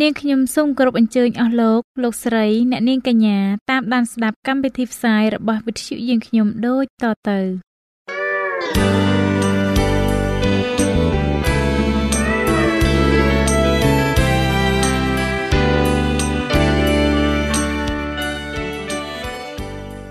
[0.00, 3.38] នាងខ្ញុំសូមគោរពអញ្ជើញអស់លោកលោកស្រីអ្នកនាងកញ្ញា
[3.70, 7.38] តាមដានស្ដាប់កម្មវិធីផ្សាយរបស់វិទ្យុយើងខ្ញុំដូចតទៅ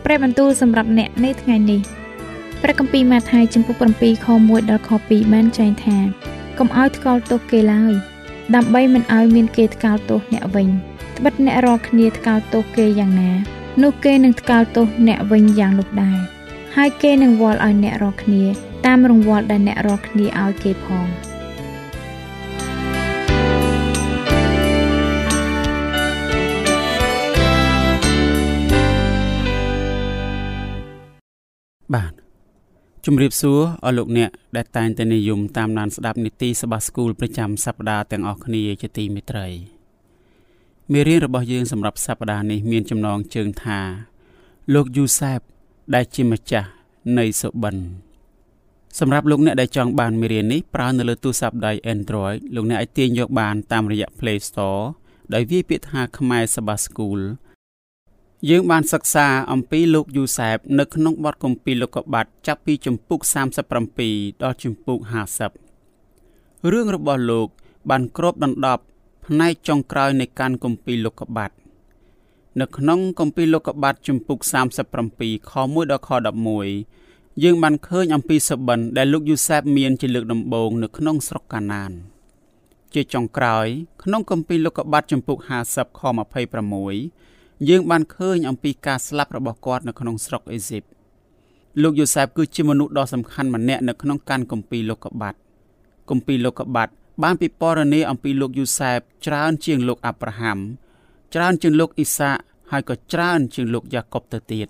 [0.06, 1.82] ព្រះបន្ទូលសម្រាប់អ្នកនៅថ្ងៃនេះ
[2.62, 5.98] ព្រះគម្ពីរម៉ាថាយចំពុក7ខ1ដល់ខ2បានចែងថា
[6.58, 8.11] កុំឲ្យថ្កោលទោសគេឡើយ
[8.56, 10.68] ដើម្បីមិនឲ្យមានគេថ្កោលទោសអ្នកវិញ
[11.18, 13.32] ត្បិតអ្នករាល់គ្នាថ្កោលទោសគេយ៉ាងណា
[13.84, 16.18] នោះគេនឹងថ្កោលទោសអ្នកវិញយ៉ាងនោះដែរ
[16.76, 18.44] ហើយគេនឹងវាល់ឲ្យអ្នករាល់គ្នា
[18.86, 21.08] តាមរង្វាល់ដែលអ្នករាល់គ្នាឲ្យគេផង
[33.06, 39.48] ជំរាបសួរអស់លោកអ្នកដែលតែងតែនិយមតាមដានស្ដាប់នីតិសបាស្គូលប្រចាំសប្ដាហ៍ទាំងអស់គ្នាជាទីមេត្រី
[40.92, 43.80] មេរៀនរបស់យើងសម្រាប់សប្ដាហ៍នេះមានចំណងជើងថា
[44.74, 45.40] លោកយូសែប
[45.96, 46.70] ដែលជាម្ចាស់
[47.18, 47.76] នៃសុបិន
[49.00, 54.84] សម្រាប់លោកអ្នកដែលចង់បានមេរៀននេះប្រើនៅលើទូរស័ព្ទដៃ Android លោកអ្នកអាចទាញយកបានតាមរយៈ Play Store
[55.34, 57.20] ដោយវាយពាក្យថាខ្មែរសបាស្គូល
[58.50, 63.20] យើងបានសិក្សាអំពីលោកយូសែបនៅក្នុងបទគម្ពីរលោកុបាទចាប់ពីជំពូក
[63.82, 65.00] 37ដល់ជំពូក
[65.86, 67.48] 50រឿងរបស់លោក
[67.90, 68.84] បានគ្របដណ្ដប់
[69.26, 71.52] ផ្នែកចុងក្រោយនៃការគម្ពីរលោកុបាទ
[72.60, 74.40] នៅក្នុងគម្ពីរលោកុបាទជំពូក
[74.96, 76.10] 37ខ1ដល់ខ
[76.76, 81.92] 11យើងបានឃើញអំពីសបិនដែលលោកយូសែបមានជាលើកដំបូងនៅក្នុងស្រុកកាណាន
[82.94, 83.68] ជាចុងក្រោយ
[84.04, 85.38] ក្នុងគម្ពីរលោកុបាទជំពូក
[85.70, 87.31] 50ខ26
[87.70, 90.84] យើងបានឃើញអំពីការស្លាប់របស់គាត់នៅក្នុងស្រុកអេស៊ីប
[91.82, 95.36] លោកយូសែបគឺជាមនុស្សដ៏សំខាន់ម្នាក់នៅក្នុងកានគម្ពីរលោកុបាទ
[96.10, 96.90] គម្ពីរលោកុបាទ
[97.24, 100.58] បានពិពណ៌នាអំពីលោកយូសែបច្រើនជាងលោកអាប់រ៉ាហាំ
[101.34, 102.32] ច្រើនជាងលោកអ៊ីសា
[102.72, 104.68] ហើយក៏ច្រើនជាងលោកយ៉ាកុបទៅទៀត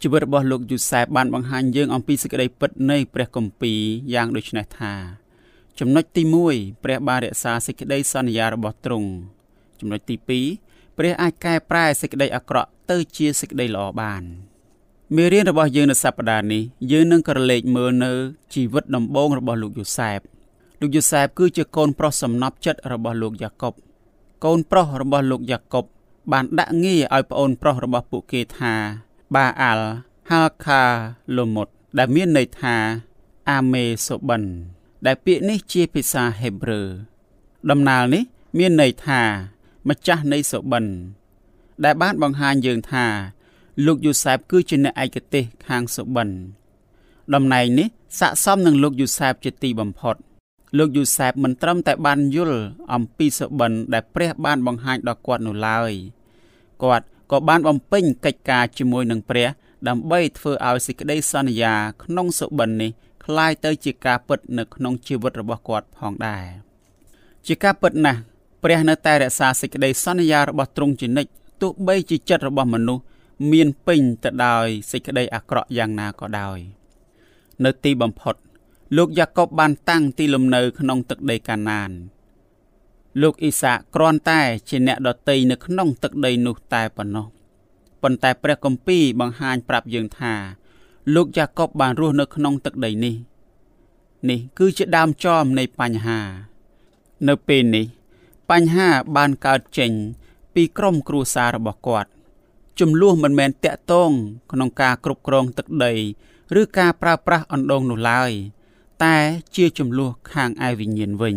[0.00, 3.80] ជីវិតរបស់លោកយូសែបបានបង្ហាញយើងអំពីសេចក្តីពិតនៃព្រះគម្ពីរ
[4.14, 4.92] យ៉ាងដូចនេះថា
[5.78, 6.22] ចំណុចទី
[6.52, 9.08] 1ព្រះបានរក្សាសេចក្តីសន្យារបស់ទ្រង់
[9.80, 10.69] ចំណុចទី2
[11.02, 14.22] ព្រះអាចកែប្រែសេចក្តីអាក្រក់ទៅជាសេចក្តីល្អបាន
[15.16, 18.12] មេរៀនរបស់យើងនៅសប្តាហ៍នេះយើងនឹងក្រឡេកមើលនៅ
[18.54, 20.20] ជីវិតដំបូងរបស់លោកយូសែប
[20.80, 23.74] លោកយូសែបគឺជាកូនប្រុសសំណប់ចិត្តរបស់លោកយ៉ាកុប
[24.44, 25.84] កូនប្រុសរបស់លោកយ៉ាកុប
[26.32, 28.74] បានដាក់ងារឲ្យប្អូនប្រុសរបស់ពួកគេថា
[29.34, 29.86] បាអាល់
[30.30, 30.82] ហាខា
[31.36, 31.68] ឡូមុត
[31.98, 32.76] ដែលមានន័យថា
[33.50, 34.42] អាមេសូបិន
[35.06, 36.82] ដែលពាក្យនេះជាភាសាហេប្រឺ
[37.70, 38.22] ដំណើរនេះ
[38.58, 39.22] មានន័យថា
[39.89, 40.85] ម្ចាស់នៃសុបិន
[41.83, 43.05] ដែលបានបង្ហាញយើងថា
[43.85, 46.29] លោកយូសែបគឺជាអ្នកឯកទេសខាងសុបិន
[47.33, 47.87] តំណែងនេះ
[48.19, 50.15] ស័ក្តិសមនឹងលោកយូសែបជាទីបំផុត
[50.77, 52.61] លោកយូសែបមិនត្រឹមតែបានយល់
[52.93, 55.91] អំពីសុបិនដែលព្រះបានបង្ហាញដល់គាត់នោះឡើយ
[56.83, 59.47] គាត់ក៏បានបំពេញកិច្ចការជាមួយនឹងព្រះ
[59.87, 61.73] ដើម្បីធ្វើឲ្យសេចក្តីសន្យា
[62.03, 62.91] ក្នុងសុបិននេះ
[63.23, 66.45] คล้ายទៅជាការពិតនៅក្នុងជីវិតរបស់គាត់ផងដែរ
[67.47, 68.19] ជាការពិតណាស់
[68.62, 71.30] ព្រះនៅតែរក្សាសេចក្តីសន្យារបស់ទ្រង់ជានិច្ច
[71.62, 73.04] ទោះបីជាចិត្តរបស់មនុស្ស
[73.52, 76.58] មានពេញទៅដោយសេចក្តីអាក្រក់យ៉ាងណាក៏ដោយ
[77.64, 78.34] នៅទីបំផុត
[78.96, 81.90] លោកយ៉ាកុបបានតាំងទីលំនៅក្នុងទឹកដីកាណាន
[83.22, 87.26] លោកអ៊ីសាគ្រាន់តែជាអ្នកដតីនៅក្នុងទឹកដីនោះតែប៉ុណ្ណោះ
[88.02, 90.34] ប៉ុន្តែព្រះគម្ពីរបង្ហាញប្រាប់យើងថា
[91.14, 93.14] លោកយ៉ាកុបបានរស់នៅក្នុងទឹកដីនេះ
[94.28, 96.20] នេះគឺជាដើមចមនៃបញ្ហា
[97.28, 97.86] នៅពេលនេះ
[98.50, 99.92] បញ្ហាបានកើតចេញ
[100.54, 102.10] ពីក្រុមគ្រួសាររបស់គាត់
[102.80, 104.10] ចំនួនមិនមែនតាក់ទង
[104.52, 105.94] ក្នុងការគ្រប់គ្រងទឹកដី
[106.60, 108.30] ឬការប្រើប្រាស់អណ្ដូងនោះឡើយ
[109.04, 109.16] តែ
[109.56, 111.36] ជាចំនួនខាងឯវិញ្ញាណវិញ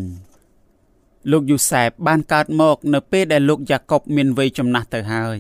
[1.32, 5.40] លោកយូសែបបានកើតមក នៅពេលដែលលោកយ៉ាកុបមានវ័យចំណាស់ទៅហើយ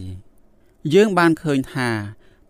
[0.93, 1.89] យើងបានឃើញថា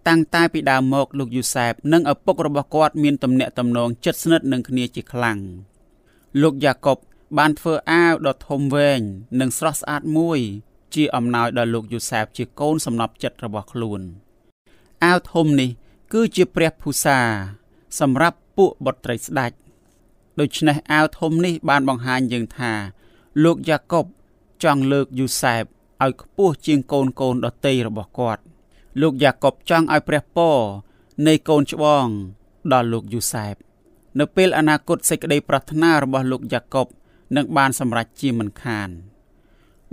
[0.08, 5.38] តាំងតែពីដើមមកលោកយូសែបនិងឪពុករបស់គាត់មានទំនាក់ទំនងជិតស្និទ្ធនឹងគ្នាជាខ្លាំង
[6.42, 6.98] លោកយ៉ាកុប
[7.38, 9.01] បានធ្វើអាវដ៏ធំវែង
[9.39, 10.39] និងស្រស់ស្អាតមួយ
[10.95, 14.01] ជាអំណោយដល់លោកយូសែបជាកូនសំណប់ចិត្តរបស់ខ្លួន
[15.06, 15.69] អាវធំនេះ
[16.13, 17.19] គឺជាព្រះភូសា
[18.00, 19.51] សម្រាប់ពួកបុត្រីស្ដេច
[20.39, 22.74] ដូច្នេះអាវធំនេះបានបង្ហាញយើងថា
[23.44, 24.06] លោកយ៉ាកុប
[24.63, 25.63] ចង់លើកយូសែប
[26.03, 28.41] ឲ្យខ្ពស់ជាងកូនកូនដតីរបស់គាត់
[29.01, 30.57] លោកយ៉ាកុបចង់ឲ្យព្រះពរ
[31.27, 32.06] នៃកូនច្បង
[32.74, 33.56] ដល់លោកយូសែប
[34.19, 36.88] នៅពេលអនាគតសេចក្តីប្រាថ្នារបស់លោកយ៉ាកុប
[37.35, 38.89] នឹងបានសម្រេចជាមិនខាន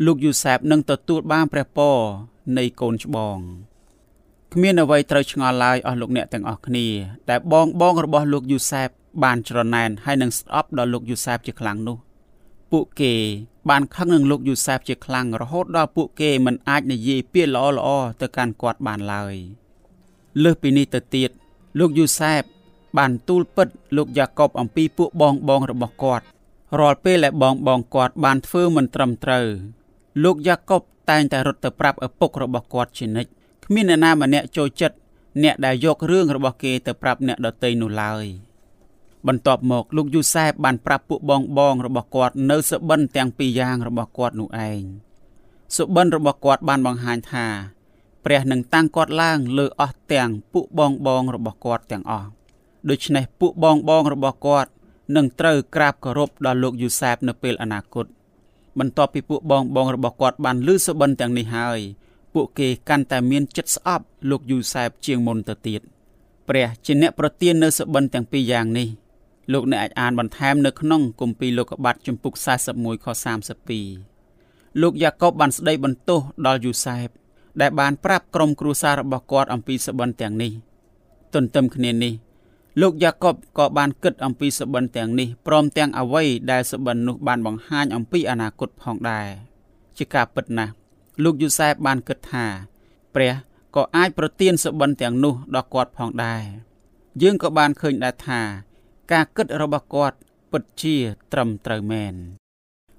[0.04, 1.96] លោកយូសែបនឹងទទួលបានព្រះពរ
[2.58, 3.38] នៃកូនច្បង
[4.52, 6.86] គ្មានអ្វីត្រូវឆ្ងល់ឡើយអស់លោកអ្នកទាំងអស់គ្នា
[7.28, 8.88] តែបងបងរបស់លោកយូសែប
[9.24, 11.98] បានច្រណែនហើយនឹងស្អប់ដល់លោកយូសែបជាខ្លាំងនោះ
[12.72, 13.14] ពួកគេ
[13.70, 17.88] បានខឹងនឹងលោកយូសែបជាខ្លាំងរហូតដល់ពួកគេមិនអាចនិយាយពាក្យល្អល្អ
[18.20, 19.34] ទៅកាន់គាត់បានឡើយ
[20.42, 21.30] លើសពីនេះទៅទៀត
[21.78, 22.42] លោកយូសែប
[22.98, 26.24] បានទូលពិតលោកយ៉ាកុបអំពីពួកបងបងរបស់គាត់
[26.78, 29.46] រាល់ពេលដែលបងបងគាត់បានធ្វើមិនត្រឹមត្រូវ
[30.22, 33.30] លោកយ៉ាកុបតែងតែរត់ទៅប្រាប់ឪពុករបស់គាត់ជានិច្ច
[33.64, 34.96] គ្មានអ្នកណាម្នាក់ចូលចិត្ត
[35.42, 38.24] អ្នកដែលយករឿងរបស់គេទៅប្រាប់អ្នកដទៃនោះឡើយ
[39.26, 44.82] បន្ទាប់មកលោកយូសែបបានប្រាប់ពួកបងបងរបស់គាត់នៅសបិនទាំងពីរយ៉ាងរបស់គាត់នោះឯង
[45.76, 47.46] សុបិនរបស់គាត់បានបង្ហាញថា
[48.24, 52.28] ព្រះនឹងតាំងគាត់ឡើងលើអស់ទាំងពួកបងបងរបស់គាត់ទាំងអស់
[52.88, 54.70] ដូច្នេះពួកបងបងរបស់គាត់
[55.16, 58.06] នឹងត្រូវក្រាបគោរពដល់លោកយូសែបនៅពេលអនាគត
[58.78, 61.80] បន្ទាប់ពីពួកបងបងរបស់គាត់បានលឺសុបិនទាំងនេះហើយ
[62.34, 65.80] ពួកគេកាន់តែមានចិត្តស្អប់លោកយូសែបជាងមុនទៅទៀត
[66.48, 68.88] ព្រះជាអ្នកប្រទាននៅសុបិនទាំងពីរយ៉ាងនេះ
[69.52, 72.34] លោកអ្នកអាចអានបន្ថែមនៅក្នុងគម្ពីរលោកុបាទជំពូក
[72.70, 73.06] 41ខ
[74.14, 77.08] 32លោកយ៉ាកុបបានស្ដីបន្ទោសដល់យូសែប
[77.60, 80.52] ដែលបានប្រាប់ក្រុមគ្រួសាររបស់គាត់អំពីសុបិនទាំងនេះ
[81.34, 82.12] ទន្ទឹមគ្នានេះ
[82.80, 89.28] លោកយ៉ាកុបក៏បានគិតអំពីសុបិនទាំងនេះព្រមទាំងអ្វីដែលសុបិននោះបានបង្ហាញអំពីអនាគតផងដែរ
[89.96, 90.72] ជាការពិតណាស់
[91.22, 92.46] លោកយូសែបបានគិតថា
[93.14, 93.32] ព្រះ
[93.76, 96.42] ក៏អាចប្រទានសុបិនទាំងនោះដល់គាត់ផងដែរ
[97.22, 98.40] យើងក៏បានឃើញដែរថា
[99.12, 100.16] ការគិតរបស់គាត់
[100.52, 100.96] ពិតជា
[101.32, 102.14] ត្រឹមត្រូវមែន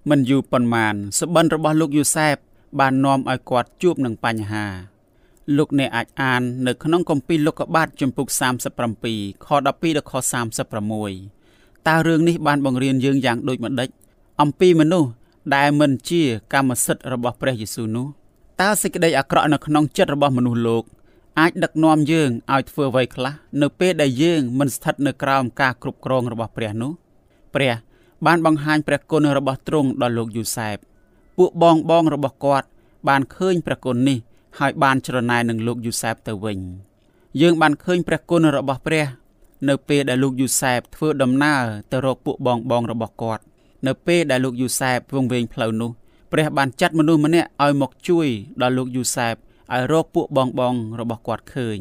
[0.10, 2.36] មិនយូរប៉ុន្មានសុបិនរបស់លោកយូសែប
[2.80, 4.66] បាននាំឲ្យគាត់ជួបនឹងបញ្ហា
[5.58, 8.28] លោកអ្នកអាចអាននៅក្នុងគម្ពីរលោកុបាទជំពូក
[8.88, 10.14] 37ខ12ដល់ខ
[11.00, 13.90] 36តើរឿងនេះបានបង្រៀនយើងយ៉ាងដូចម្ដេច
[14.42, 15.10] អំពីមនុស្ស
[15.56, 16.22] ដែលមិនជា
[16.54, 18.08] កម្មសិទ្ធិរបស់ព្រះយេស៊ូវនោះ
[18.62, 20.84] តើសេចក្តីអាក្រក់នៅក្នុងចិត្តរបស់មនុស្សលោក
[21.40, 26.92] អាចដឹកនាំយើងឲ្យធ្វើអ្វីខ្លះនៅពេលដែលយើងមិនស្ថិតនៅក្រោមការគ្រប់គ្រងរបស់ព្រះនោះ
[27.56, 27.74] ព្រះ
[28.26, 30.78] បានបង្ហាញព្រះគុណរបស់ទ្រង់ដល់លោកយូសែប
[31.38, 32.68] ពួកបងបងរបស់គាត់
[33.08, 34.18] បានឃើញព្រះគុណនេះ
[34.60, 36.60] ហើយបានច្រណែននឹងលោកយូសែបទៅវិញ
[37.42, 39.06] យើងបានឃើញព្រះគុណរបស់ព្រះ
[39.70, 43.44] នៅពេលដែលលោកយូសែបធ្វើដំណើរទៅរកពួកបងបងរបស់គាត់
[43.88, 45.92] នៅពេលដែលលោកយូសែបវង្វេងផ្លូវនោះ
[46.32, 48.28] ព្រះបានចាត់មនុស្សម្នាក់ឲ្យមកជួយ
[48.62, 49.36] ដល់លោកយូសែប
[49.74, 51.80] ឲ្យរកពួកបងបងរបស់គាត់ឃើញ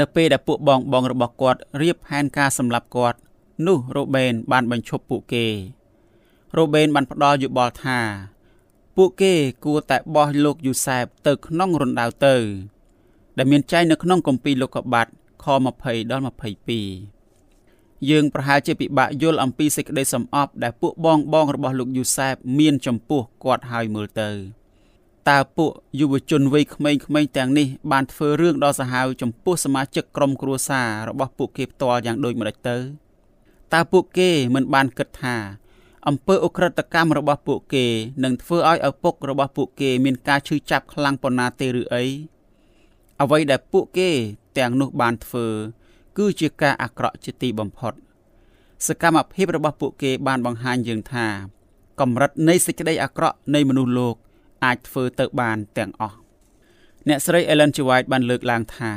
[0.00, 3.18] នៅពេលដែលពួកបងបងរបស់គាត់រៀបផែនការសម្លាប់គាត់
[3.66, 5.46] នោះរ៉ូបេនបានបញ្ឈប់ពួកគេ
[6.56, 7.98] រ៉ូបេនបានផ្ដល់យោបល់ថា
[8.96, 9.34] ពួកគេ
[9.64, 12.36] គួរតែបោះលោកយូសែបទៅក្នុងរណ្ដៅទៅ
[13.38, 15.06] ដែលមានចែងនៅក្នុងគម្ពីរលោកុបាទ
[15.44, 15.46] ខ
[15.78, 16.22] 20ដល់
[17.18, 24.30] 22យើងប្រហែលជាពិបាកយល់អំពីសេចក្តីសំអប់ដែលពួកបងបងរបស់លោកយូសែបមានចំពោះគាត់ហើយមើលទៅ
[25.30, 32.76] តើពួកយុវជនវ័យក្មេងៗទាំងនេះបានធ្វើរឿងដ៏សាហាវចំពោះសមាជិកក្រុមគ្រួសាររបស់ពួកគេផ្ទាល់យ៉ាងដូចម្តេចទៅ
[33.72, 35.36] តើពួកគេមិនបានគិតថា
[36.08, 37.86] អំពើអ ுக ្រិតកម្មរបស់ពួកគេ
[38.24, 42.04] នឹងធ្វើឲ្យឪពុករបស់ពួកគេមានការឈឺចាប់ខ្លាំងប៉ុណ្ណាទេឬអី
[43.22, 44.10] អ្វីដែលពួកគេ
[44.58, 45.46] ទាំងនោះបានធ្វើ
[46.18, 47.92] គឺជាការអាក្រក់ជាទីបំផុត
[48.86, 51.26] សកម្មភាពរបស់ពួកគេបានបង្ហាញយើងថា
[52.00, 54.14] កម្រិតនៃសេចក្តីអាក្រក់នៃមនុស្សលោក
[54.64, 56.16] អាចធ្វើទៅបានទាំងអស់
[57.08, 57.78] អ្នកស្រី Ellen G.
[57.88, 58.92] White បានលើកឡើងថា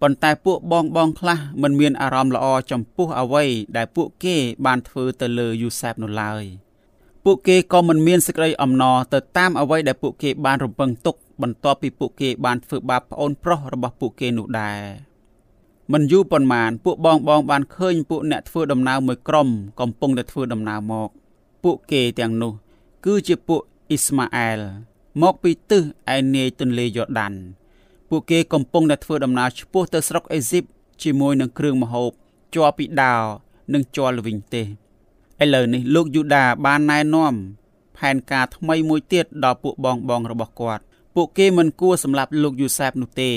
[0.00, 3.44] ប៉ុន្តែពួកបងបងខ្លះមិនមានអារម្មណ៍ល្អចំពោះអ្វី
[3.76, 4.36] ដែលពួកគេ
[4.66, 6.44] បានធ្វើទៅលើយូសែបនោះឡើយ
[7.24, 14.80] ពួកគេក៏មិនមានសេចក្តីអំណរទៅតាមអ្វីដែលពួកគេបានរំពឹងទុកបន្ទាប់ពីពួកគេបានធ្វើបាបប្អូនប្រុសរបស់ពួកគេនោះដែរ
[15.92, 19.48] មិនយូរប៉ុន្មានពួកបងបងបានឃើញពួកអ្នកធ្វើដំណើរមួយក្រុម
[19.80, 21.08] កំពុងតែធ្វើដំណើរមក
[21.64, 22.52] ពួកគេទាំងនោះ
[23.04, 23.60] គឺជាពួក
[23.90, 24.58] អ៊ីស្ម៉ាអែល
[25.22, 25.82] មកពីទិស
[26.14, 27.32] ឯនាយទន្លេយ៉ូដាន
[28.08, 30.64] ពួកគេកំពុងតែធ្វើដំណើរឆ្ពោះទៅស្រុកអេស៊ីប
[31.02, 32.10] ជាមួយនឹងគ្រឿងម្ហូប
[32.54, 33.22] ជ័រពីដាវ
[33.72, 34.66] និងជ័រល្វីងទេស
[35.42, 37.34] ឥឡូវនេះលោកយូដាបានណែនាំ
[37.96, 40.82] ផែនការថ្មីមួយទៀតដល់ពួកបងបងរបស់គាត់
[41.14, 43.30] ពួកគេមិនគួរសម្លាប់លោកយូសែបនោះទេ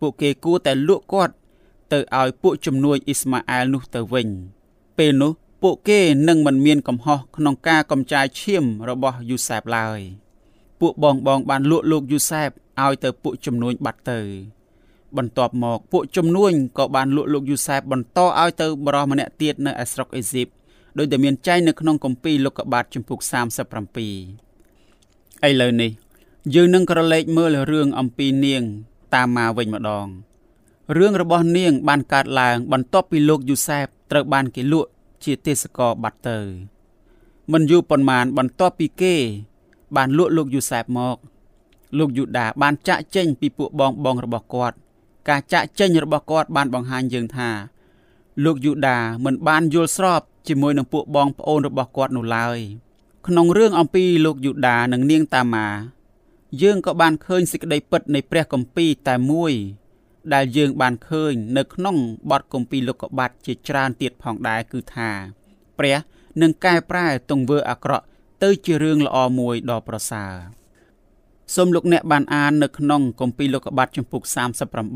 [0.00, 1.34] ពួកគេគួរតែលក់គាត់
[1.92, 4.28] ទៅឲ្យពួកជំនួយអ៊ីស្ម៉ាអែលនោះទៅវិញ
[4.98, 10.00] ពេលនោះពួកគេនឹងមិនមានកំហុសក្នុងការកំចាយឈាមរបស់យូសែបឡើយ
[10.80, 12.50] ពួកបងបងបានលក់លោកយូសែប
[12.82, 14.20] ឲ្យទៅពួកជំនួញបាត់ទៅ
[15.16, 20.46] បន្ទាប់មកពួកជំនួញក៏បានលក់លោកយូសែបបន្តឲ្យទៅបរិសម្នាក់ទៀតនៅឯស្រុកអេស៊ីប
[20.98, 23.30] ដោយតែមានចែងនៅក្នុងគម្ពីរលោកុបាទជំពូក37
[25.48, 25.90] ឥឡូវនេះ
[26.54, 28.62] យើងនឹងក្រឡេកមើលរឿងអំពីនាង
[29.14, 30.06] តាមម៉ាវិញម្ដង
[30.96, 34.90] រឿងរបស់នាង បានកើតឡើង បន្ទាប់ពីលោកយូសែបត្រូវបានគេលក់
[35.24, 36.38] ជាទេសករបាត់ទៅ
[37.52, 39.14] មិនយូរប៉ុន្មានបន្ទាប់ពីគេ
[39.96, 41.16] បានលក់លោកយូសែបមក
[41.98, 44.76] លោកយូដាបានចាក់ចេញពីពួកបងបងរបស់គាត់
[45.28, 47.50] ការចាក់ចេញរបស់គាត់បានបង្ហាញយើងថា
[48.44, 52.58] លោកយូដាមិនបានយល់ស្របជាមួយនឹងពួកបងប្អូនរបស់គាត់នោះឡើយ
[53.26, 55.68] ក្នុងរឿងអំពីលោកយូដានិងនាងតាម៉ា
[56.62, 59.52] យើងក៏បានឃើញសេចក្តីពិតនៃព្រះគម្ពីរតែមួយ
[60.34, 61.96] ដែលយើងបានឃើញនៅក្នុង
[62.30, 65.10] បទគម្ពីរលោកុបាតជាច្រើនទៀតផងដែរគឺថា
[65.78, 65.96] ព្រះ
[66.42, 68.04] នឹងកែប្រែទង្វើអាក្រក់
[68.44, 70.34] ទៅជារឿងល្អមួយដ៏ប្រសើរ
[71.54, 74.22] សូមលោកអ្នកបានអាននៅក្នុងគម្ពីរលោកុបាតចំពុក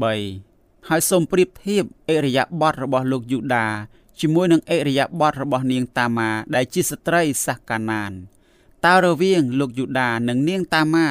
[0.06, 3.66] 38ហើយសូមប្រៀបធៀបអិរិយាបថរបស់លោកយូដា
[4.20, 8.12] ជាមួយនឹងអិរិយាបថរបស់នាងតាម៉ាដែលជាស្ត្រីសាសកាណាន
[8.86, 11.08] តើរវាងលោកយូដានិងនាងតាម៉ា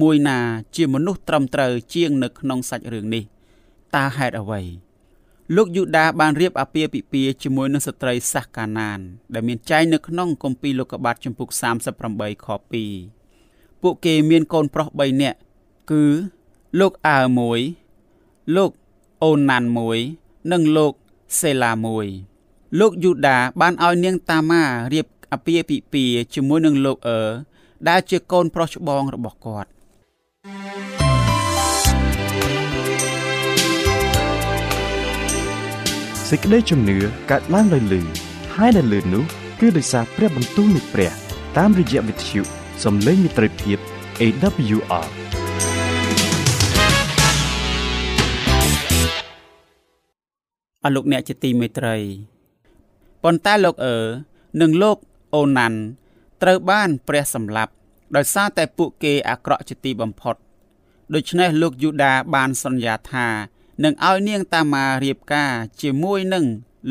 [0.00, 0.38] មួយណា
[0.76, 3.24] ជាមនុស្សត្រឹមត្រូវជាងនៅក្នុងសាច់រឿងនេះ
[3.94, 4.60] តើហេតុអ្វី
[5.56, 8.98] លោកយូដាបានរៀបអាពាហ៍ពិពាហ៍ជាមួយនឹងស្ត្រីសាសកាណាន
[9.34, 11.48] ដែលមានចែងនៅក្នុងគម្ពីរលោកុបាទចំពុក
[11.98, 12.46] 38ខ
[13.14, 15.38] 2ពួកគេមានកូនប្រុស3នាក់
[15.90, 16.04] គឺ
[16.80, 17.60] លោកអើមួយ
[18.56, 18.70] លោក
[19.22, 19.98] អូណានមួយ
[20.52, 20.92] និងលោក
[21.40, 22.06] សេឡាមួយ
[22.80, 27.20] លោកយូដាបានឲ្យនាងតាម៉ារៀបអាពាហ៍ពិពាហ៍ជាមួយនឹងលោកអឺ
[27.88, 29.70] ដែលជាកូនប្រុសច្បងរបស់គាត់
[36.34, 36.98] សេចក្តីជំនឿ
[37.30, 38.02] កើតឡើងដោយលឺ
[38.56, 39.24] ហើយដែលលឺនោះ
[39.60, 41.12] គឺដោយសារព្រះបន្ទូលនៃព្រះ
[41.58, 42.40] តាមរយៈវិទ្យុ
[42.84, 43.78] សំឡេងមិត្តភាព
[44.20, 45.08] AWR
[50.84, 51.96] អរលោកអ្នកជាទីមេត្រី
[53.22, 53.96] ប៉ុន្តែលោកអឺ
[54.60, 54.96] និងលោក
[55.34, 55.78] អូណាន់
[56.42, 57.72] ត្រូវបានព្រះសម្លាប់
[58.16, 60.36] ដោយសារតែពួកគេអាក្រក់ជាទីបំផុត
[61.14, 63.28] ដូច្នេះលោកយូដាបានសន្យាថា
[63.84, 66.44] នឹងឲ្យនាងតាម៉ារៀបការ ជាមួយនឹង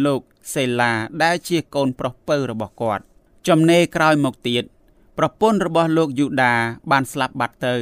[0.05, 0.21] លោក
[0.53, 0.93] សេឡា
[1.23, 3.03] ដែលជាកូនប្រុសពៅរបស់គាត់
[3.47, 4.63] ចំណេរក្រោយមកទៀត
[5.17, 6.55] ប្រពន្ធរបស់លោកយូដា
[6.91, 7.75] បានស្លាប់បាត់ទៅ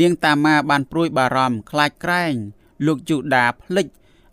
[0.00, 2.34] នាងតាម៉ាបានព្រួយបារម្ភខ្លាចក្រែង
[2.86, 3.86] លោកយូដាភ្លេច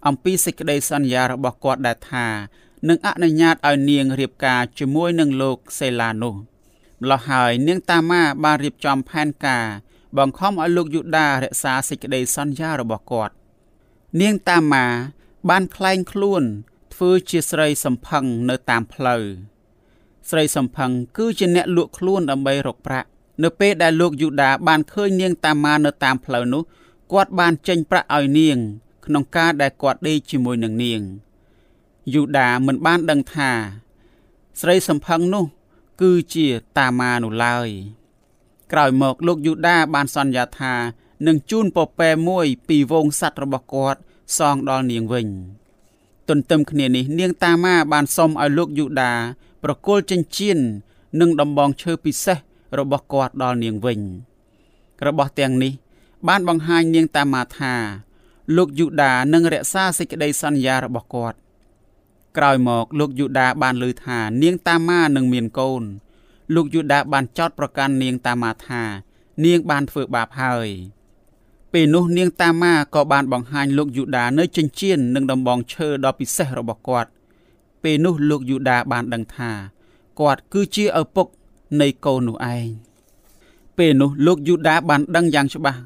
[0.07, 2.27] អំពីសេចក្តីសន្យារបស់គាត់ដែលថា
[2.89, 6.35] នឹងអនុញ្ញាតឲ្យនាងរៀបការជាមួយនឹងលោកសេឡានោះ
[7.01, 9.65] ម្លោះហើយនាងតាម៉ាបានរៀបចំផែនការ
[10.17, 13.33] បង្ខំឲ្យលោកយូដារក្សាសេចក្តីសន្យារបស់គាត់
[14.21, 14.85] នាងតាម៉ា
[15.49, 16.43] បានក្លែងខ្លួន
[16.93, 19.23] ធ្វើជាស្រីសំផឹងនៅតាមផ្លូវ
[20.29, 23.07] ស្រីសំផឹងគឺជាអ្នកលក់ខ្លួនដើម្បីរកប្រាក់
[23.43, 26.63] នៅពេលដែលលោកយូដាបានឃើញនាងតាម៉ានៅតាមផ្លូវនោះ
[27.11, 28.57] គាត់បានចេញប្រាក់ឲ្យនាង
[29.05, 31.01] ក្នុងការដែលគាត់ដេកជាមួយនឹងនាង
[32.13, 33.51] យូដាមិនបានដឹងថា
[34.59, 35.45] ស្រីសំផឹងនោះ
[36.01, 37.69] គឺជាតាម៉ានោះឡើយ
[38.71, 40.73] ក្រោយមកលោកយូដាបានសន្យាថា
[41.27, 43.99] នឹងជូនពពែមួយពីវងសัตว์របស់គាត់
[44.37, 45.27] សងដល់នាងវិញ
[46.29, 49.13] ទន្ទឹមគ្នានេះ នាងតាម៉ាបានសុំឲ្យលោកយូដា
[49.63, 50.59] ប្រគល់ចិញ្ចៀន
[51.19, 52.37] និងដំបងឈើពិសេស
[52.79, 53.99] របស់គាត់ដល់នាងវិញ
[55.07, 55.73] របស់ទាំងនេះ
[56.27, 57.73] បានបង្ហាញនាងតាម៉ាថា
[58.57, 61.37] លោកយូដានឹងរក្សាសេចក្តីសន្យារបស់គាត់
[62.37, 65.83] ក្រោយមកលោកយូដាបានលើថា នាងតាម៉ានឹងមានកូន
[66.55, 68.83] លោកយូដាបានចោទប្រកាន់នាងតាម៉ាថា
[69.45, 70.67] នាងបានធ្វើបាបហើយ
[71.73, 77.09] ពេលនោះនាងតាម៉ាក៏បានបង្ហាញលោកយូដានៅចិញ្ចៀននិងដំបងឈើដ៏ពិសេសរបស់គាត់
[77.83, 79.51] ពេលនោះលោកយូដាបានដឹងថា
[80.19, 81.27] គាត់គឺជាឪពុក
[81.81, 82.67] នៃកូននោះឯង
[83.77, 85.79] ពេលនោះលោកយូដាបានដឹងយ៉ាងច្បាស់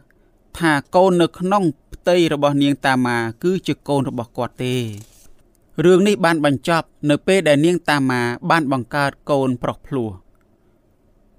[0.57, 1.63] ថាកូននៅក្នុង
[1.93, 4.75] ផ្ទៃរបស់នាងតាម៉ាគឺជាកូនរបស់គាត់ទេ
[5.85, 10.09] រឿងនេះបានបញ្ចប់នៅពេលដែលនាងតាម៉ាបានបង្កើតកូនប្រុសភ្លោះ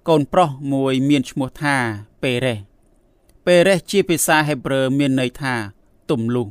[0.08, 1.76] កូនប្រុសមួយមានឈ្មោះថា
[2.22, 2.67] ពេរ៉េស
[3.47, 5.55] ពេរ៉េសជាភាសាហេប្រឺមានន័យថា
[6.09, 6.47] ទំលុះ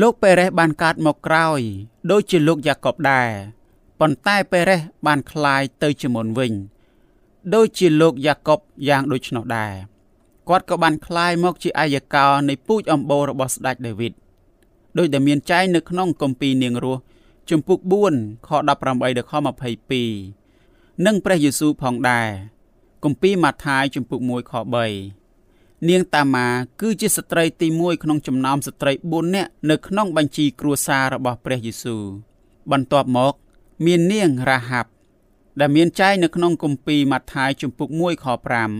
[0.00, 1.60] លោកពេរ៉េសបានកើតមកក្រោយ
[2.10, 3.30] ដូចជាលោកយ៉ាកុបដែរ
[4.00, 6.52] ប៉ុន្តែពេរ៉េសបានคลายទៅជាមុនវិញ
[7.54, 9.74] ដូចជាលោកយ៉ាកុបយ៉ាងដូច្នោះដែរ
[10.48, 14.12] គាត់ក៏បានคลายមកជាអាយកោនៃពូជអម្បូររបស់ស្ដេចដាវីត
[14.98, 17.00] ដោយដែលមានចែងនៅក្នុងគម្ពីរនាងរស់
[17.50, 17.78] ជំពូក
[18.12, 18.78] 4ខ18ដល់
[19.30, 19.32] ខ
[20.18, 22.28] 22និងព្រះយេស៊ូវផងដែរ
[23.04, 25.23] គម្ពីរម៉ាថាយជំពូក1ខ3
[25.89, 26.47] នាងតាម៉ា
[26.81, 32.03] គឺជាស្ត្រីទី1ក្នុងចំណោមស្ត្រី4នាក់នៅក្នុងបញ្ជីគ្រួសាររបស់ព្រះយេស៊ូវ
[32.71, 33.33] បន្ទាប់មក
[33.85, 34.89] មាននាងរ៉ាហាប់
[35.59, 38.25] ដែលមានចែងនៅក្នុងគម្ពីរម៉ាថាយជំពូក1ខ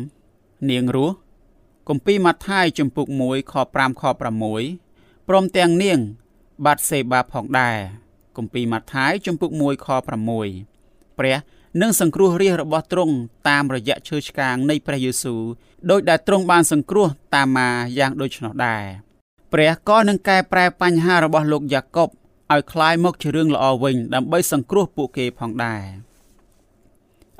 [0.07, 1.15] 5នាងរស់
[1.89, 4.03] គម្ពីរម៉ាថាយជំពូក1ខ5ខ
[4.65, 5.99] 6ព្រមទាំងនាង
[6.65, 7.77] បាតសេបាផងដែរ
[8.37, 9.87] គម្ពីរម៉ាថាយជំពូក1ខ
[10.53, 11.35] 6ព្រះ
[11.80, 13.14] និងសង្គ្រោះរាជរបស់ទ្រង់
[13.48, 15.42] តាមរយៈឈើឆ្កាងនៃព្រះយេស៊ូវ
[15.90, 17.68] ដោយដែលទ្រង់បានសង្គ្រោះតាមម៉ា
[17.98, 18.84] យ៉ាងដូច្នោះដែរ
[19.52, 22.08] ព្រះក៏នឹងកែប្រែបញ្ហារបស់លោកយ៉ាកុប
[22.52, 25.82] ឲ្យคล้ายមកជារឿងល្អវិញដើម្បីសង្គ្រោះពួកគេផងដែរ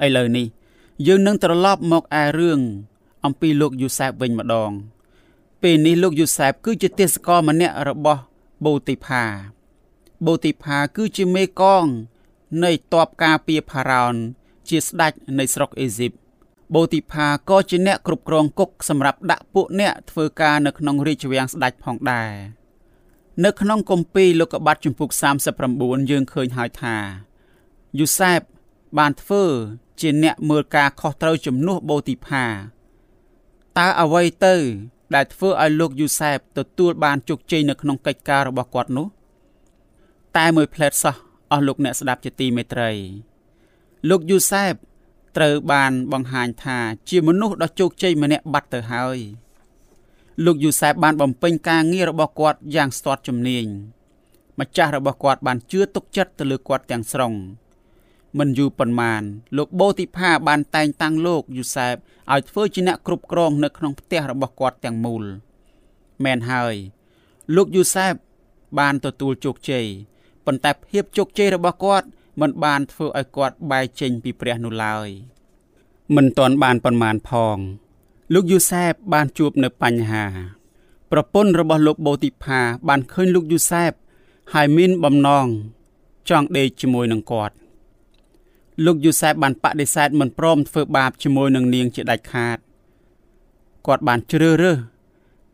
[0.05, 0.47] ឥឡូវនេះ
[1.07, 2.61] យើងនឹងត្រឡប់មកឯរឿង
[3.25, 4.71] អំពីលោកយូសែបវិញម្ដង
[5.63, 8.23] ពេលនេះលោកយូសែបគឺជាទេសកលម្នាក់របស់
[8.65, 9.25] បូទីផា
[10.27, 11.85] បូទីផាគឺជាមេកង
[12.64, 14.16] នៃតបការពារផារ៉ោន
[14.70, 16.12] ជាស្ដេចនៃស្រុកអេស៊ីប
[16.74, 22.32] បូទីផាក៏ជាអ្នកគ្រប់គ្រងគុកសម្រាប់ដាក់ពួកអ្នកធ្វើការនៅក្នុងរាជវាំងស្ដេចផងដែរ
[23.46, 25.10] នៅក្នុងគម្ពីរលោកុបាតជំពូក
[25.62, 26.98] 39យើងឃើញហើយថា
[28.00, 28.40] យូសែប
[28.98, 29.44] បានធ្វើ
[30.02, 32.46] ជាអ្នកមើលការខុសត្រូវជំនួសបូទីផា
[33.78, 34.56] តើអ្វីទៅ
[35.16, 39.08] ដែលធ្វើឲ្យលោកយូសែបទទួលបានជោគជ័យនៅក្នុងកិច្ចការរបស់គាត់នោះ
[40.38, 41.16] តែមួយផ្លែតសោះ
[41.52, 42.92] អស់លោកអ្នកស្ដាប់ជាទីមេត្រី
[44.10, 44.74] លោកយូសែប
[45.38, 49.18] ត្រូវបានបង្ហាញថាជាមនុស្សដ៏ជោគជ័យម្នាក់បាត់ទៅហើយ
[50.46, 53.66] លោកយូសែបបានបំពេញការងាររបស់គាត់យ៉ាងស្ទាត់ជំនាញ
[54.60, 57.34] ម្ចាស់របស់គាត់បានជឿទុកចិត្តទៅលើគាត់ទាំងស្រុង
[58.40, 59.22] មិនយូរប៉ុន្មាន
[59.58, 61.96] លោកបូទីផាបានតែងតាំងលោកយូសែប
[62.34, 65.24] ឲ្យធ្វើជាអ្នកគ្រប់គ្រងនៅក្នុងផ្ទះរបស់គាត់ទាំងមូល
[66.24, 66.76] មែនហើយ
[67.56, 68.14] លោកយូសែប
[68.80, 69.86] បានទទួលជោគជ័យ
[70.46, 72.08] ប៉ុន្តែភាពជោគជ័យរបស់គាត់
[72.42, 75.08] មិនបានធ្វើឲ្យគាត់បែកចេញពីព្រះនោះឡើយ
[76.16, 77.58] មិនទាន់បានប៉ុន្មានផង
[78.34, 80.26] លោកយូសែបបានជួបនៅបញ្ហា
[81.12, 83.92] ប្រពន្ធរបស់លោកបូទីផាបានឃើញលោកយូសែប
[84.54, 85.48] ហើយមានបំណង
[86.30, 87.56] ចង់ដេកជាមួយនឹងគាត់
[88.86, 92.58] លោកយូសែបបានបដិសេធមិនព្រមធ្វើបាបជាមួយនឹងនាងជាដាច់ខាត
[93.88, 94.78] គាត់បានជ្រើសរើស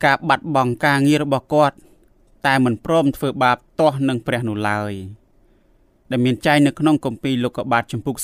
[0.05, 1.75] ការបាត់បង់ការងាររបស់គាត់
[2.47, 4.93] តែមិនព្រមធ្វើបាបទាស់នឹងព្រះនោះឡើយ
[6.11, 8.15] ដែលមានចែងនៅក្នុងគម្ពីរលោកុបាទចំពុក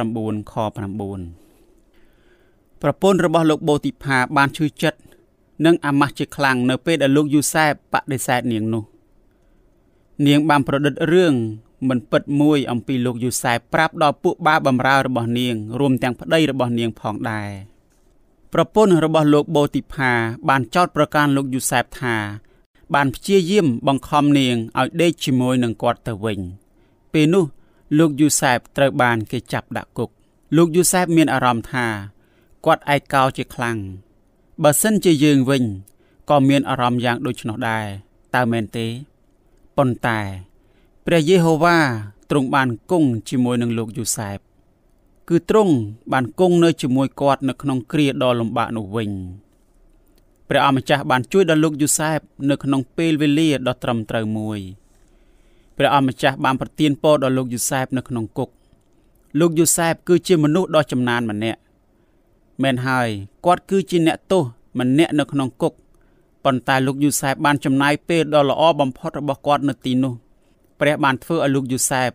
[0.00, 0.72] 39ខ9
[2.82, 4.98] ប្រពន្ធរបស់លោកបូទីផាបានឈឺចិត្ត
[5.64, 8.84] និងអាម៉ាស់ជាខ្លាំងនៅពេលដែលលោកយូសែបបដិសេធនាងនោះ
[10.26, 11.34] នាងបានប្រឌិតរឿង
[11.88, 17.50] មិនពិតមួយអំពីលោកយូសែបប្រាប់ដល់ពួកបាបម្រើរបស់នាងរួមទាំងប្តីរបស់នាងផងដែរ
[18.52, 20.12] ប្រពន្ធរបស់លោកបូទីផា
[20.48, 22.16] បានចោទប្រកាន់លោកយូសែបថា
[22.94, 26.40] បានព្យាយាមបង្ខំនាងឲ្យដេកជាមួយនឹងគាត់ទៅវិញ
[27.12, 27.44] ពេលនោះ
[27.98, 30.10] លោកយូសែបត្រូវបានគេចាប់ដាក់គុក
[30.56, 31.86] លោកយូសែបមានអារម្មណ៍ថា
[32.66, 33.78] គាត់ឯកោជាខ្លាំង
[34.62, 35.64] បើសិនជាយើងវិញ
[36.30, 37.86] ក៏មានអារម្មណ៍យ៉ាងដូចនោះដែរ
[38.34, 38.86] តើមែនទេ
[39.76, 40.20] ប៉ុន្តែ
[41.06, 41.78] ព្រះយេហូវ៉ា
[42.30, 44.38] ទ្រង់បានគង់ជាមួយនឹងលោកយូសែប
[45.28, 45.74] គឺទ្រង់
[46.12, 49.10] បានគង់នៅជាមួយគាត់នៅក្នុងគ្រាដ៏លំបាកនោះវិញ
[50.48, 52.18] ព្រះអម្ចាស់បានជួយដល់លោកយូសែប
[52.50, 54.60] នៅក្នុងពេលវេលាដ៏ត្រឹមត្រូវមួយ
[55.76, 58.50] ព្រះអម្ចាស់បានប្រទានពរដល់លោកយូសែបនៅក្នុងគុក
[59.40, 61.60] លោកយូសែបគឺជាមនុស្សដ៏ចំណានម្នាក់
[62.62, 63.08] មែនហើយ
[63.46, 64.44] គាត់គឺជាអ្នកទោស
[64.78, 65.72] ម្នាក់នៅក្នុងគុក
[66.44, 70.14] ប៉ុន្តែលោកយូសែបបានចំណាយពេលដ៏ល្អបំផុតរបស់គាត់នៅទីនោះ
[70.80, 72.10] ព្រះបានធ្វើឲ្យលោកយូសែប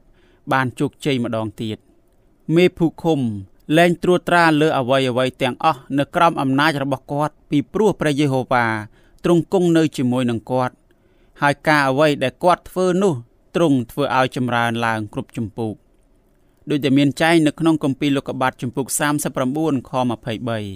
[0.54, 1.78] បានជោគជ័យម្ដងទៀត
[2.56, 3.20] មេភូឃុំ
[3.78, 8.66] លែងត្រួតត្រាលើអវ័យអវ័យទាំងអស់នៅក្រោមអំណាចរបស់គាត់ ពីព្រោះព្រះយេហូវ៉ា
[9.24, 10.76] ទ្រង់គង់នៅជាមួយនឹងគាត់
[11.42, 13.14] ហើយការអ្វីដែលគាត់ធ្វើនោះ
[13.56, 15.72] ទ្រង់ធ្វើឲ្យចម្រើនឡើងគ្រប់ចម្ពោះ
[16.70, 18.86] ដូចដែលមានចែងនៅក្នុងគម្ពីរលោកុបាទចំពុក
[19.40, 19.92] 39ខ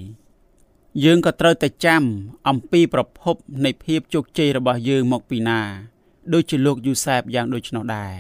[0.10, 2.04] 23យើងក៏ត្រូវតែចាំ
[2.50, 5.60] អំពីប្រភពនៃភាពជោគជ័យរបស់យើងមកពីណា
[6.34, 8.14] ដូចជាលោកយូសែបយ៉ាងដូច្នោះដែរ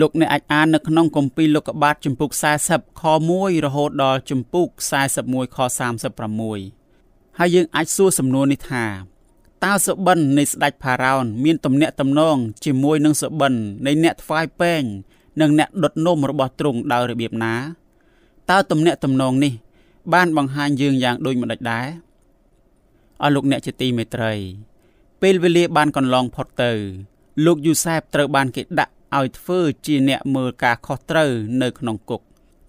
[0.00, 2.30] លោកអ្នកអាចអាននៅក្នុងគម្ពីរលោកុបាទចំពុក
[2.66, 3.02] 40ខ
[3.34, 4.66] 1រហូតដល់ចំពុក
[5.12, 5.58] 41ខ
[6.28, 8.84] 36ហើយយើងអាចសួរសំណួរនេះថា
[9.64, 13.54] តើសុបិននៃស្ដេចផារ៉ោនមានទំនាក់ទំនងជាមួយនឹងសុបិន
[13.86, 14.82] នៃអ្នកថ្វាយពេង
[15.40, 17.54] និងអ្នកដុតនំរបស់ទ្រង់ដោយរបៀបណា
[18.50, 19.52] តើទំនាក់ទំនងនេះ
[20.14, 21.86] បានបង្ហាញយើងយ៉ាងដូចម្ដេចដែរ
[23.22, 24.32] អស់លោកអ្នកជាទីមេត្រី
[25.22, 26.72] ពេលវេលាបានកន្លងផុតទៅ
[27.44, 31.30] លោកយូសែបត្រូវបានគេដាក់ ឲ្យធ្វើជាអ្នកមើលការខុសត្រូវ
[31.62, 32.22] នៅក្នុងគុក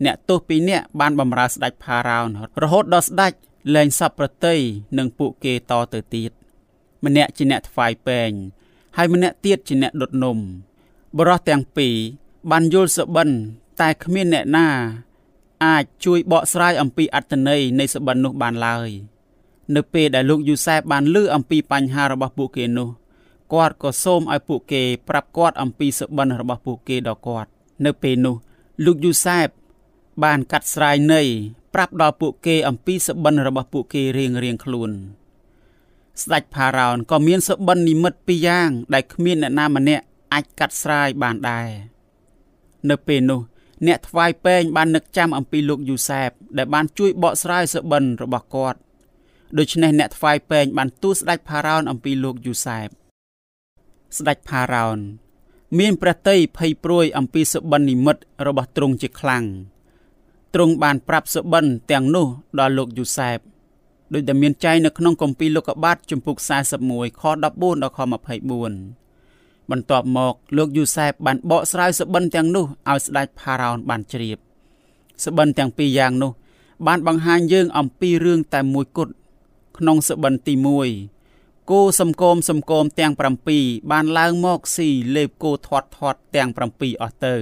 [0.05, 2.27] អ្នកទោសពីរនាក់បានបម្រើស្ដេចផារ៉ោន
[2.61, 3.33] រហូតដល់ស្ដេច
[3.75, 4.59] លែងសពប្រតិយ
[4.97, 6.31] នឹងពួកគេតទៅទៀត
[7.05, 8.29] ម្នាក់ជាអ្នកថ្វាយពេង
[8.97, 10.37] ហើយម្នាក់ទៀតជាអ្នកដុតនំ
[11.17, 11.95] បរោះទាំងពីរ
[12.51, 13.29] បានយល់សបិន
[13.81, 14.67] តែគ្មានអ្នកណា
[15.65, 18.91] អាចជួយបកស្រាយអំពីអត្តន័យនៃសបិននោះបានឡើយ។
[19.73, 22.89] នៅពេលដែលលោកយូសែបបានលើអំពីបញ្ហារបស់ពួកគេនោះ
[23.53, 27.49] គាត់ក៏សូមឲ្យពួកគេប្រាប់គាត់អំពីសុបិនរបស់ពួកគេដល់គាត់
[27.85, 28.35] នៅពេលនោះ
[28.85, 29.47] លោកយូសែប
[30.23, 31.27] បានកាត់ស្រាយន័យ
[31.73, 34.91] ប្រាប់ដល់ពួកគេអំពីសុបិនរបស់ពួកគេរៀងរៀងខ្លួន
[36.21, 40.03] ស្ដេចផារ៉ោនក៏មានសុបិននិមិត្តពីរយ៉ាង ដែលគ្មានអ្នកណាម្នាក់
[40.33, 41.69] អាចកាត់ស្រាយបានដែរ
[42.89, 43.41] នៅពេលនោះ
[43.87, 48.79] អ្នកថ្វាយពែងបាននឹកចាំអំពីលោកយូសែបដែលបានជួយបកស្រាយសុបិនរបស់គាត់
[49.57, 52.87] ដូច្នេះអ្នកថ្វាយពែងបានទូលស្ដេចផារ៉ោនអំពីលោកយូសែប
[54.17, 54.99] ស្ដេចផារ៉ោន
[55.79, 59.43] មានព្រះតីភ័យព្រួយអំពីសុបិននិមិត្តរបស់ទ្រង់ជាខ្លាំង
[60.53, 62.27] ទ្រង់បានប្រាប់សុបិនទាំងនោះ
[62.59, 63.39] ដល់លោកយូសែប
[64.13, 66.37] ដោយដែលមានចែងនៅក្នុងគម្ពីរលោកុបាទជំពូក
[66.81, 74.37] 41ខ14ដល់ខ24បន្ទាប់មកលោកយូសែបបានបកស្រាយសុបិនទាំងនោះឲ្យស្ដេចផារ៉ោនបានជ្រាប
[75.23, 76.31] សុបិនទាំងពីរយ៉ាងនោះ
[76.87, 79.13] បានបង្ហាញយើងអំពីរឿងតែមួយគត់
[79.77, 81.14] ក្នុងសុបិនទី1
[81.71, 83.13] គោសំគមសំគមទាំង
[83.51, 87.35] 7បានឡើងមកស៊ីលេបគោធាត់ធាត់ទាំង7អស់ទៅ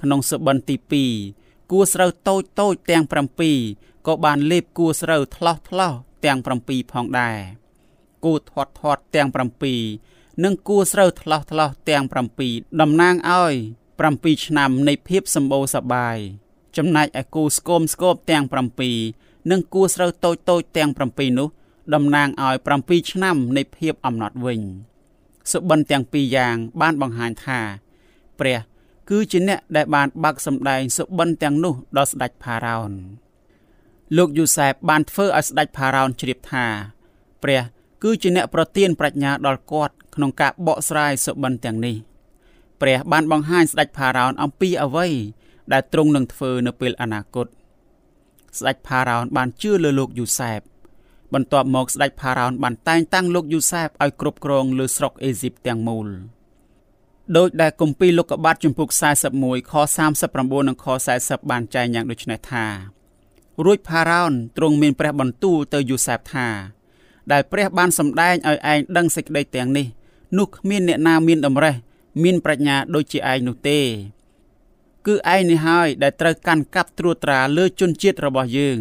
[0.00, 0.76] ក្នុងសុបិនទី
[1.24, 3.04] 2គួស្រូវតូចតូចទាំង
[3.54, 5.92] 7ក៏បានលេបគួស្រូវថ្លោះថ្លោះ
[6.24, 7.38] ទាំង7ផងដែរ
[8.24, 9.28] គួធាត់ធាត់ទាំង
[9.86, 12.04] 7និងគួស្រូវថ្លោះថ្លោះទាំង
[12.42, 13.54] 7តំណាងឲ្យ
[14.00, 16.16] 7ឆ្នាំនៃភាពសម្បូរសប្បាយ
[16.76, 18.44] ចំណែកឯគូស្គមស្គបទាំង
[18.98, 21.48] 7និងគួស្រូវតូចតូចទាំង7នោះ
[21.94, 24.60] តំណាងឲ្យ7ឆ្នាំនៃភាពអំណត់វិញ
[25.52, 27.60] សុបិនទាំងពីរយ៉ាងបានបង្ហាញថា
[28.40, 28.58] ព្រះ
[29.10, 32.92] គឺជាអ្នកដែលបានបើកសម្ដែងសុបិនទាំងនោះដល់ស្ដេចផារ៉ោន
[34.16, 36.66] លោកយូសែបបានធ្វើឲ្យស្ដេចផារ៉ោនជ្រាបថា
[37.42, 37.62] ព្រះ
[38.02, 41.96] គឺជាអ្នកប្រទានប្រាជ្ញាដល់គាត់ក្នុងការបកស្រាយសុបិនទាំងនេះ
[42.80, 45.08] ព្រះបានបង្ហាញស្ដេចផារ៉ោនអំពីអ្វី
[45.72, 47.46] ដែលទ្រង់នឹងធ្វើនៅពេលអនាគត
[48.58, 50.60] ស្ដេចផារ៉ោនបានជឿលើលោកយូសែប
[51.34, 56.08] បន្ទាប់មកស្ដេចផារ៉ោនបានតែងតាំងលោកយូសែបឲ្យគ្រប់គ្រងលើស្រុកអេស៊ីបទាំងមូល
[57.36, 58.88] ដោយដែលគម្ពីរលោកុបាទជំពូក
[59.30, 59.72] 41ខ
[60.16, 60.86] 39និងខ
[61.18, 62.66] 40បានចែងយ៉ាងដូចនេះថា
[63.64, 66.48] រួចផារ៉ោនទ្រង់មានព្រះបន្ទូលទៅយូសែបថា
[67.32, 69.86] ដែលព្រះបានសម្ដែងឲ្យឯងដឹងសេចក្តីទាំងនេះ
[70.38, 71.74] នោះគ្មានអ្នកណាមានតម្រេះ
[72.22, 73.80] មានប្រាជ្ញាដូចជាឯងនោះទេ
[75.06, 78.78] គឺឯងនេះហើយដែលត្រូវកាន់កាប់ត្រួតត្រាលើជនជាតិរបស់យើង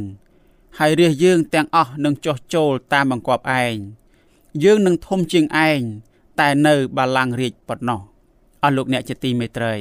[0.79, 3.75] ហើយរាជយើងទាំងអស់នឹងចុះចូលតាមបង្គាប់ឯង
[4.63, 5.79] យើងនឹងធំជាងឯង
[6.39, 8.01] តែនៅបាឡាំងរាជប៉ុណ្ណោះ
[8.63, 9.75] អស់លោកអ្នកជាទីមេត្រី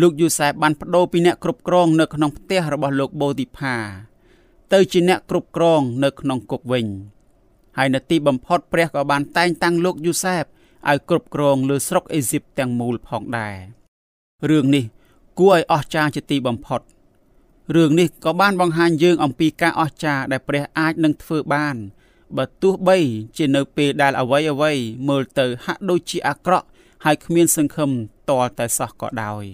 [0.00, 3.76] លោកយូសែបបានបដូរពីអ្នកគ្រប់គ្រងនៅក្នុងផ្ទះរបស់លោកបូទីផា
[4.72, 6.86] ទៅជាអ្នកគ្រប់គ្រងនៅក្នុងគុកវិញ
[7.76, 10.44] ហើយនៅទីបំផុតព្រះក៏បានតែងតាំងលោកយូសែប
[10.88, 13.56] ឲ្យគ្រប់គ្រងលើស្រុកអេស៊ីបទាំងមូលផងដែរ
[14.50, 14.84] រឿងនេះ
[15.38, 16.80] គួរឲ្យអស្ចារ្យជាទីបំផុត
[17.72, 21.76] រឿងនេះក៏បានបង្ហាញយើងអំពីការអស្ចារ្យដែលព្រះអាចនឹងធ្វើបាន
[22.36, 22.98] បើទោះបី
[23.36, 24.72] ជានៅពេលដែលអ្វីអ្វី
[25.08, 26.66] មើលទៅហាក់ដូចជាអាក្រក់
[27.04, 27.90] ហើយគ្មានសង្ឃឹម
[28.30, 29.44] តលតែសោះក៏ដោយ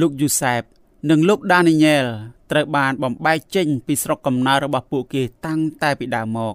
[0.00, 0.62] លោកយូសែប
[1.10, 2.04] និងលោកដានីយ៉ែល
[2.50, 6.54] ត្រូវបានបំបែកចេញពីស្រុកកំណើតរបស់ពួកគេតាំងតែពីដើមមក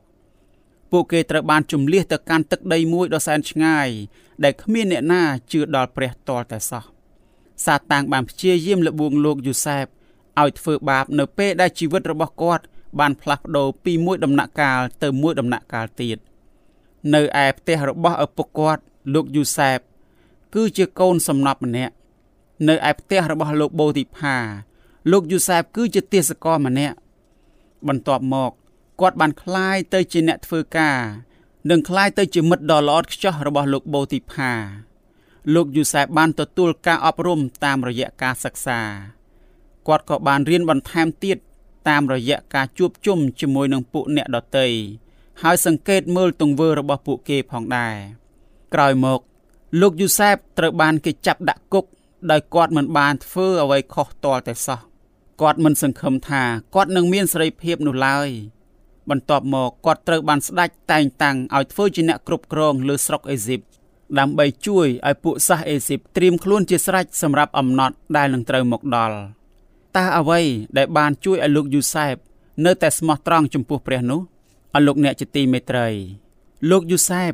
[0.91, 3.89] ពួកគេត្រូវបានជំលះទៅកាន់ទឹកដីមួយដ៏សែនឆ្ងាយ
[4.43, 6.83] ដែលគ្មានអ្នកណាជឿដល់ព្រះតលតែសោះ
[7.65, 9.85] សាតាំងបានព្យាយាមលបួងលោកយូសែប
[10.42, 12.64] ឲ្យធ្វើបាបនៅពេលដែលជីវិតរបស់គាត់
[13.00, 16.18] បានផ្លាស់ប្ដូរពីមួយដំណាក់កាលទៅមួយដំណាក់កាលទៀត
[17.14, 18.82] នៅឯផ្ទះរបស់ឪពុកគាត់
[19.14, 19.78] លោកយូសែប
[20.54, 21.94] គឺជាកូនសំណប់ម្នាក់
[22.68, 24.36] នៅឯផ្ទះរបស់លោកបូទីផា
[25.12, 26.96] លោកយូសែបគឺជាទាសករម្នាក់
[27.88, 28.52] បន្ទាប់មក
[29.00, 30.98] គាត់បានคลายទៅជាអ្នកធ្វើការ
[31.70, 34.52] និងคลายទៅជាមិត្តដ៏ល្អឥតខ្ចោះរបស់លោកបូទីផា
[35.54, 38.80] លោកយូសែបបានទទួលការអប់រំតាមរយៈការសិក្សា
[39.89, 41.37] គាត់ក៏បានរៀនបន្ថែមទៀត
[41.89, 44.67] តាមរយៈការជួបជុំជាមួយនឹងពួកអ្នកដទៃ
[45.41, 47.95] ហើយសង្កេតមើលទង្វើរបស់ពួកគេផងដែរ
[48.73, 49.19] ក្រោយមក
[49.81, 51.85] លោកយូសែបត្រូវបានគេចាប់ដាក់គុក
[52.31, 54.79] ដោយគាត់មិនបានធ្វើអ្វីខុសទាល់តែសោះ
[55.41, 56.43] គាត់មិនសង្ឃឹមថា
[56.75, 58.29] គាត់នឹងមានសេរីភាពនោះឡើយ
[59.09, 63.61] បន្ទាប់មកគាត់ត្រូវបានស្ដេចតែងតាំងឲ្យធ្វើជាអ្នកគ្រប់គ្រងលើស្រុកអេស៊ីប
[64.19, 69.38] ដើម្បីជួយឲ្យពួកសាសអេស៊ីបត្រៀមខ្លួនជាស្រេចសម្រាប់អំណត់ដែលនឹងត្រូវមកដល់
[69.97, 70.41] តើអ្វី
[70.77, 72.15] ដែលបានជួយឲ្យលោកយូសែប
[72.65, 74.21] នៅតែស្មោះត្រង់ចំពោះព្រះនោះ
[74.73, 75.87] អស់លោកអ្នកជាទីមេត្រី
[76.69, 77.31] លោកយូសែប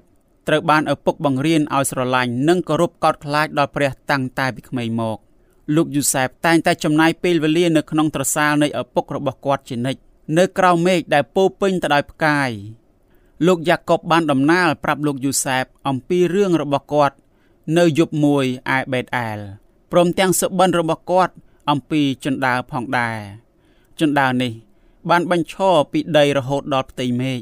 [0.48, 5.18] ត្រូវបានឪពុកបង្រៀនឲ្យស្រឡាញ់និងគោរពកោតខ្លាចដល់ព្រះតាំងតែពីក្មេងមក
[5.76, 10.02] លោកយូសែបតែងតែចំណាយពេលវេលានៅក្នុងត្រសាលនៃឪពុករបស់គាត់ជានិច្ច
[10.38, 12.50] នៅក្រៅមេឃដែលពោពេញទៅដោយផ្កាយ
[13.48, 17.16] លោកយ៉ាកុបបានដំណើរប្រាប់លោកយូសែបអំពីរឿងរបស់គាត់
[17.78, 18.46] នៅយប់មួយ
[18.78, 19.40] ឯបេតអែល
[19.92, 21.34] ព្រមទាំងសុបិនរបស់គាត់
[21.70, 23.18] អំពីជណ្ដើរផងដែរ
[24.00, 24.54] ជណ្ដើរនេះ
[25.10, 27.40] បានបញ្ឈរពីដីរហូតដល់ផ្ទៃមេឃ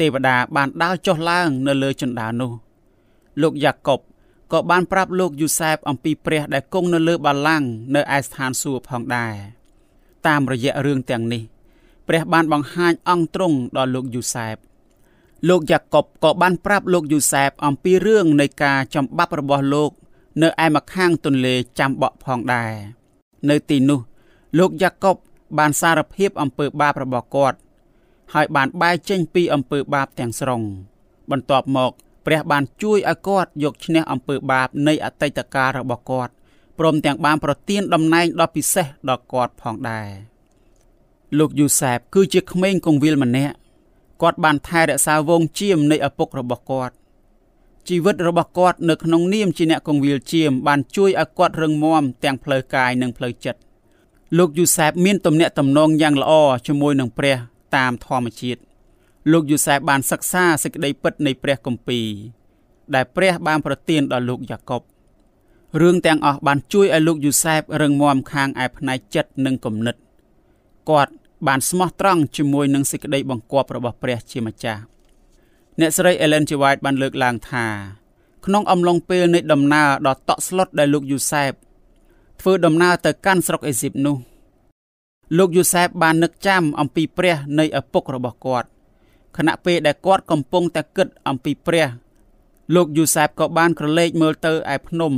[0.00, 2.52] ទេវតាបានដើរចុះឡើងនៅលើជណ្ដើរនោះ
[3.42, 4.00] លោកយ៉ាកុប
[4.52, 9.34] ក៏បានប្រាប់លោកយូសែបអំពីព្រះដែលគង់នៅលើបាឡាំងនៅឯស្ថានសួគ៌ផងដែរ
[10.26, 11.42] តាមរយៈរឿងទាំងនេះ
[12.08, 14.56] ព្រះបានបង្ហាញអង្គទ្រង់ដល់លោកយូសែប
[15.48, 19.90] លោកយ៉ាកុបក៏បានប្រាប់លោកយូសែបអំពីរឿងនៃការចំបាប់របស់លោក
[20.42, 22.72] នៅឯម្ខាងទន្លេចាំបក់ផងដែរ
[23.50, 24.00] នៅទីនោះ
[24.58, 25.16] លោកយ៉ាកុប
[25.58, 27.58] បានសារភាពអំពើបាបរបស់គាត់
[28.34, 30.62] ហើយបានបែរចេញពីអំពើបាបទាំងស្រុង
[31.30, 31.92] បន្ទាប់មក
[32.26, 36.32] ព្រះបានជួយឲ្យគាត់យកឈ្នះអំពើបាបនៃអតីតកាលរបស់គាត់
[36.78, 40.08] ព្រមទាំងបានប្រទានតំណែងដ៏ពិសេសដល់គាត់ផងដែរ
[41.38, 43.54] លោកយូសែបគឺជាក្មេងកងវិលម្នាក់
[44.22, 46.94] គាត់បានថែរក្សាវងជៀមនៃឪពុករបស់គាត់
[47.88, 53.60] ជីវិតរបស់គាត់នៅក្នុងនាមជាអ្នកកងវិលជៀមបានជួយឲ្យគាត់រឹងមាំទាំងផ្លូវកាយនិងផ្លូវចិត្ត
[54.38, 56.32] លោកយូសែបមានទំនាក់ទំនងយ៉ាងល្អ
[56.66, 57.36] ជាមួយនឹងព្រះ
[57.76, 58.60] តាមធម្មជាតិ
[59.32, 62.08] លោកយូសែបបានសិក្សាសេចក្តីពិតនៃព្រះគម្ពីរ
[62.94, 64.82] ដែលព្រះបានប្រទានដល់លោកយ៉ាកុប
[65.80, 69.96] រឿងទាំងអស់បានជួយឲ្យលោកយូសែបរឹងមាំខាងឯផ្នែកចិត្តនិងគំនិត
[70.90, 71.12] គាត់
[71.46, 74.82] បានស្មោះត្រង់ជាមួយនឹងសេចក្តីបង្គាប់របស់ព្រះជាម្ចាស់
[75.80, 76.50] អ្នកស្រី Ellen G.
[76.62, 77.66] White បានលើកឡើងថា
[78.46, 81.52] ក្នុងអំឡុងពេលនៃដំណើរដ៏តក់ស្លុតដែលលោកយូសែប
[82.40, 84.16] ធ្វើដំណើរទៅកាន់ស្រុកអេស៊ីបនោះ
[85.38, 88.68] លោកយូសែបបាននឹកចាំអំពីព្រះនៃឪពុករបស់គាត់
[89.36, 91.88] ខណៈពេលដែលគាត់កំពុងតែគិតអំពីព្រះ
[92.74, 95.12] លោកយូសែបក៏បានក្រឡេកមើលទៅឯភ្នំ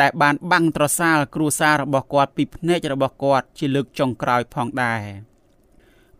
[0.00, 5.00] ដែលបានបាំងត្រសាលគ្រួសាររបស់គាត់ពីភ្នែករបស់គាត់ជាលើកចុងក្រោយផងដែរ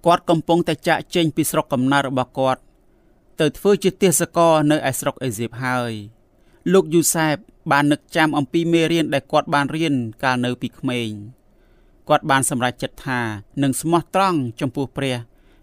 [0.06, 2.62] គាត់កំពុងតែចាក់ចេញពីស្រុកកំណើតរបស់គាត់
[3.40, 5.92] ទៅធ្វើជាទេសករនៅឯស្រុកអេស៊ីបហើយ
[6.72, 7.36] លោកយូសែប
[7.70, 11.10] បាននឹកចាំអំពីមេរៀនដែលគាត់បានរៀនកាលនៅពីក្មេង
[12.08, 13.20] គាត់បានសម្រេចចិត្តថា
[13.62, 15.16] នឹងស្មោះត្រង់ចំពោះព្រះ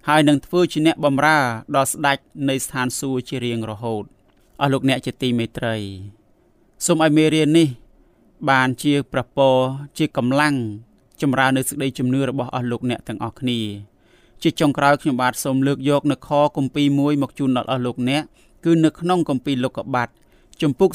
[0.07, 1.37] ហើយនឹងធ្វើជាអ្នកបម្រើ
[1.75, 2.17] ដល់ស្ដេច
[2.49, 4.03] នៃស្ថានសួគ៌ជារៀងរហូត
[4.61, 5.75] អស់លោកអ្នកជាទីមេត្រី
[6.85, 7.67] សូមឲ្យមេរៀននេះ
[8.49, 9.49] បានជាប្រពោ
[9.97, 10.55] ជាកម្លាំង
[11.21, 13.59] ចម្រើននៅសេចក្តីជំនឿរបស់អស់លោកអ្នកទាំងអស់គ្នា
[14.43, 18.23] ជាចុងក្រោយខ្ញុំបាទសូមលើកយកនៅខគម្ពីរមួយមកជូនដល់អស់លោកអ្នក
[18.65, 20.09] គឺនៅក្នុងគម្ពីរលោកុបាត
[20.61, 20.91] ជំពូក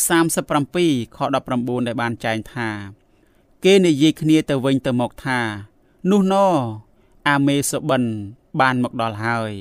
[0.57, 2.69] 37ខ19ដែលបានចែងថា
[3.65, 5.41] គេនិយាយគ្នាទៅវិញទៅមកថា
[6.11, 6.35] នោះណ
[7.29, 8.03] អាមេសុបិន
[8.61, 9.53] បានមកដល់ហើយ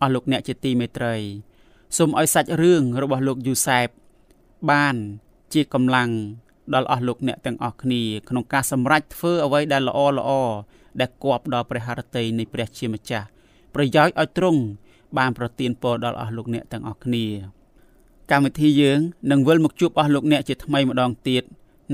[0.00, 1.16] អស់លោកអ្នកជាទីមេត្រី
[1.96, 3.88] សូមឲ្យសាច់រឿងរបស់លោកយូសែប
[4.70, 4.96] បាន
[5.54, 6.10] ជាកម្លាំង
[6.74, 10.30] ដល់អស់លោកអ្នកទាំងអស់គ្នាក្នុងការសម្រេចធ្វើអ្វីដែលល្អល្អ
[11.00, 13.26] ដែលគប់ដល់ព្រះハរតីនៃព្រះជាម្ចាស់
[13.74, 14.60] ប្រយោជន៍ឲ្យទ្រង់
[15.18, 17.26] បានប្រទានពរដល់អស់លោកអ្នកទាំងអស់គ្នា
[18.30, 21.42] កម្មវិធីយើងនឹងវិលមកជួបអស់លោកអ្នកជាថ្មីម្ដងទៀត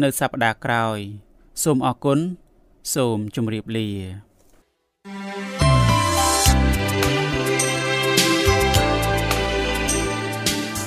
[0.03, 0.99] នៅសប្ដាហ៍ក្រោយ
[1.63, 2.19] សូមអរគុណ
[2.95, 3.89] សូមជម្រាបលា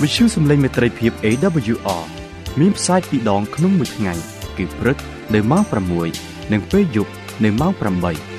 [0.01, 2.03] វិទ្យុសំឡេងមេត្រីភាព AWR
[2.59, 4.13] មានផ្សាយពីរដងក្នុងមួយថ្ងៃ
[4.57, 4.97] គឺព្រឹក
[5.33, 5.63] នៅម៉ោង
[6.07, 7.11] 6និងពេលយប់
[7.43, 8.36] នៅម៉ោង8